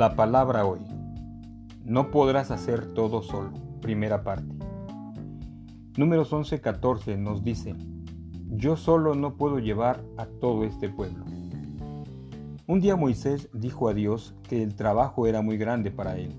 [0.00, 0.80] La palabra hoy.
[1.84, 3.52] No podrás hacer todo solo.
[3.82, 4.56] Primera parte.
[5.98, 7.74] Números 11-14 nos dice,
[8.48, 11.26] yo solo no puedo llevar a todo este pueblo.
[12.66, 16.34] Un día Moisés dijo a Dios que el trabajo era muy grande para él.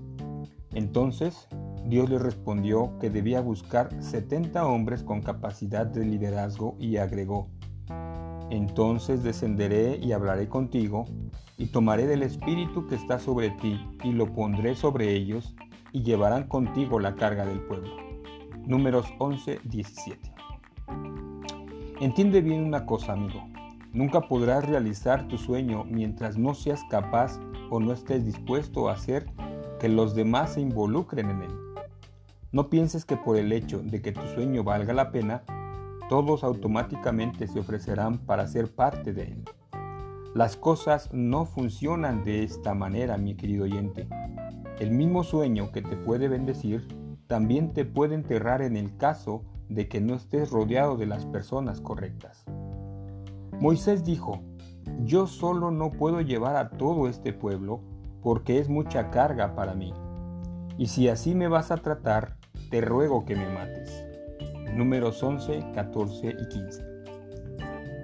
[0.74, 1.46] Entonces
[1.86, 7.46] Dios le respondió que debía buscar 70 hombres con capacidad de liderazgo y agregó,
[8.52, 11.06] entonces descenderé y hablaré contigo,
[11.56, 15.54] y tomaré del espíritu que está sobre ti, y lo pondré sobre ellos,
[15.90, 17.96] y llevarán contigo la carga del pueblo.
[18.66, 20.34] Números 11, 17.
[22.00, 23.42] Entiende bien una cosa, amigo.
[23.94, 27.40] Nunca podrás realizar tu sueño mientras no seas capaz
[27.70, 29.30] o no estés dispuesto a hacer
[29.80, 31.56] que los demás se involucren en él.
[32.52, 35.42] No pienses que por el hecho de que tu sueño valga la pena,
[36.12, 39.44] todos automáticamente se ofrecerán para ser parte de él.
[40.34, 44.06] Las cosas no funcionan de esta manera, mi querido oyente.
[44.78, 46.86] El mismo sueño que te puede bendecir
[47.28, 51.80] también te puede enterrar en el caso de que no estés rodeado de las personas
[51.80, 52.44] correctas.
[53.58, 54.42] Moisés dijo,
[55.04, 57.80] yo solo no puedo llevar a todo este pueblo
[58.22, 59.94] porque es mucha carga para mí.
[60.76, 62.36] Y si así me vas a tratar,
[62.70, 64.11] te ruego que me mates
[64.74, 66.92] números 11, 14 y 15.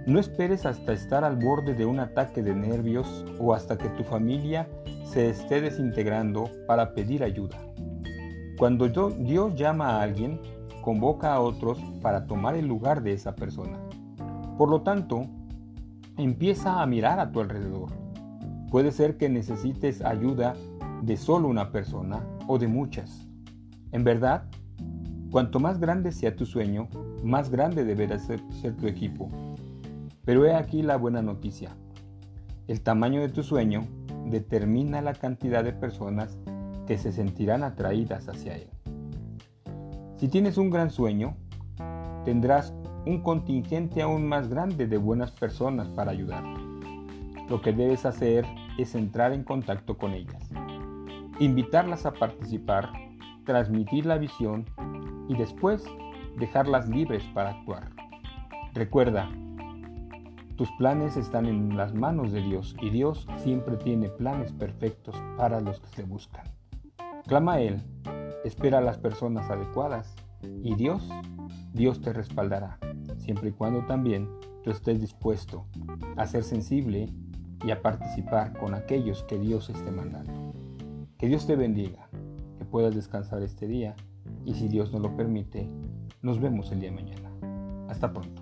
[0.07, 4.05] No esperes hasta estar al borde de un ataque de nervios o hasta que tu
[4.05, 4.69] familia
[5.05, 7.59] se esté desintegrando para pedir ayuda.
[8.59, 10.41] Cuando Dios llama a alguien,
[10.83, 13.79] convoca a otros para tomar el lugar de esa persona.
[14.57, 15.27] Por lo tanto,
[16.17, 17.91] empieza a mirar a tu alrededor.
[18.71, 20.55] Puede ser que necesites ayuda
[21.03, 23.27] de solo una persona o de muchas.
[23.93, 24.45] En verdad,
[25.31, 26.89] Cuanto más grande sea tu sueño,
[27.23, 28.41] más grande deberá ser,
[28.81, 29.29] tu equipo.
[30.25, 31.77] Pero he aquí la buena noticia.
[32.67, 33.87] El tamaño de tu sueño
[34.27, 36.39] determina la cantidad de personas
[36.87, 38.69] que se sentirán atraídas hacia él.
[40.17, 41.37] Si tienes un gran sueño,
[42.25, 42.73] tendrás
[43.05, 46.61] un contingente aún más grande de buenas personas para ayudarte.
[47.51, 48.47] Lo que debes hacer
[48.79, 50.51] es entrar en contacto con ellas,
[51.39, 52.91] invitarlas a participar,
[53.45, 54.67] transmitir la visión
[55.29, 55.85] y después
[56.39, 57.91] dejarlas libres para actuar.
[58.75, 59.29] Recuerda,
[60.57, 65.61] tus planes están en las manos de Dios y Dios siempre tiene planes perfectos para
[65.61, 66.45] los que se buscan.
[67.27, 67.83] Clama Él,
[68.45, 71.09] espera a las personas adecuadas y Dios,
[71.73, 72.79] Dios te respaldará,
[73.19, 74.29] siempre y cuando también
[74.65, 75.67] tú estés dispuesto
[76.17, 77.13] a ser sensible
[77.65, 80.53] y a participar con aquellos que Dios esté mandando.
[81.19, 82.09] Que Dios te bendiga,
[82.59, 83.97] que puedas descansar este día
[84.49, 85.69] y si Dios nos lo permite,
[86.23, 87.31] nos vemos el día de mañana.
[87.91, 88.38] Hasta pronto.